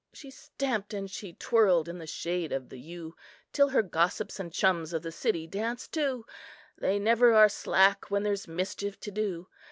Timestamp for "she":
0.13-0.31, 1.11-1.33